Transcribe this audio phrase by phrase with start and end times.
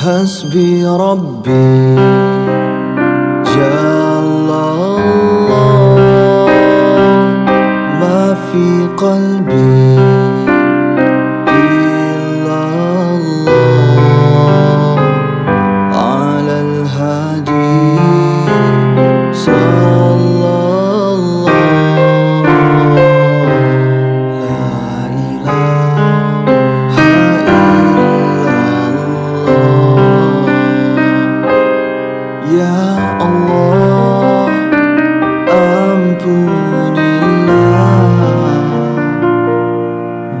[0.00, 1.96] حسبي ربي.
[3.52, 5.96] جل الله
[8.00, 9.59] ما في قلبي.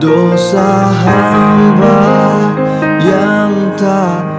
[0.00, 2.00] dosa hamba
[3.04, 4.29] yang tak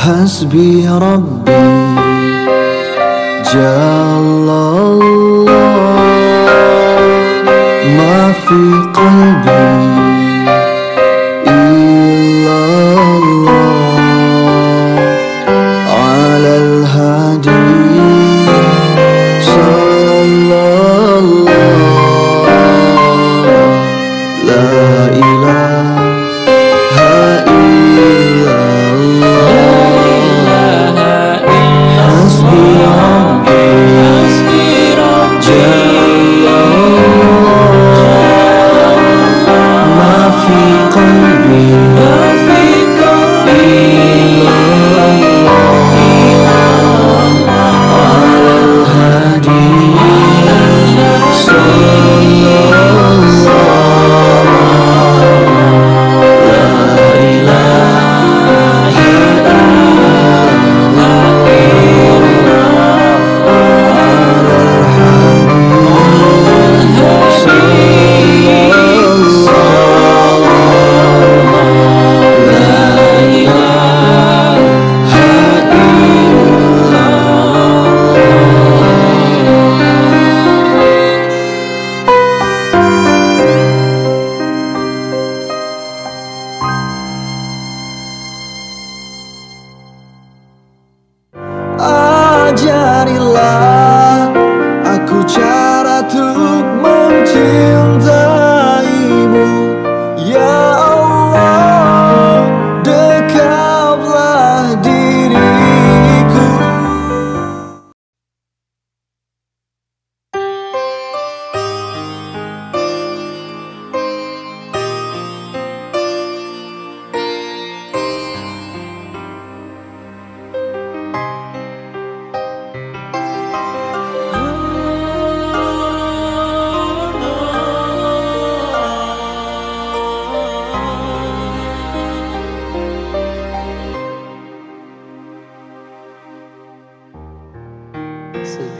[0.00, 1.94] حسبي ربي
[3.52, 5.44] جل الله
[7.96, 8.60] ما في
[8.94, 9.99] قلبي.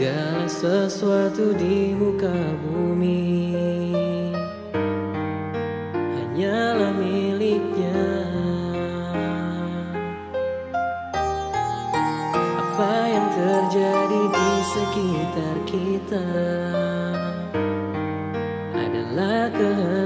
[0.00, 2.32] segala sesuatu di muka
[2.64, 3.89] bumi.
[18.76, 19.99] I adalah lucky.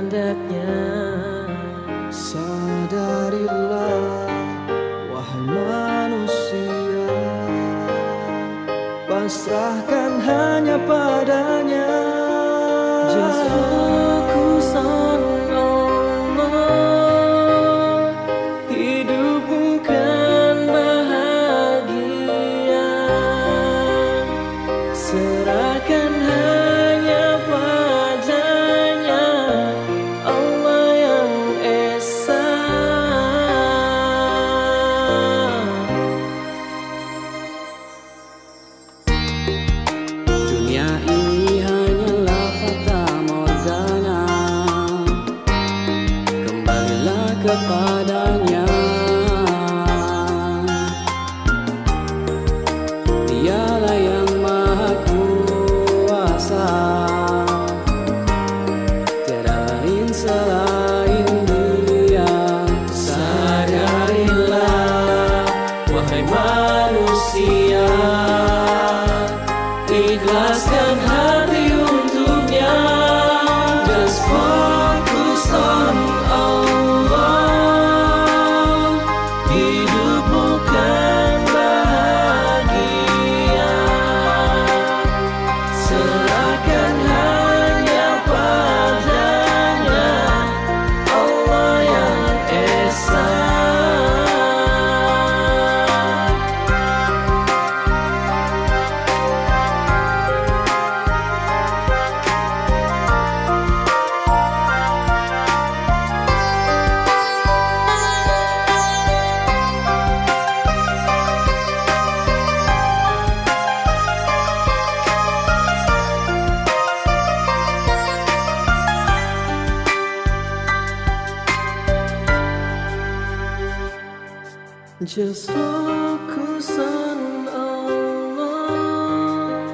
[125.03, 127.19] Just fokusan
[127.51, 129.67] Allah.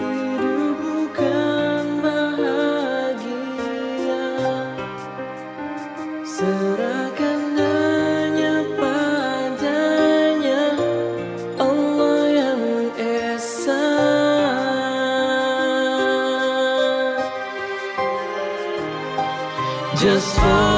[0.00, 3.36] Hidup bukan bahagia.
[6.24, 10.72] Serahkan hanya padanya.
[11.60, 12.64] Allah yang
[12.96, 13.84] Esa.
[20.00, 20.73] Just fokusan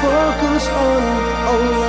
[0.00, 1.02] focus on
[1.52, 1.79] Allah.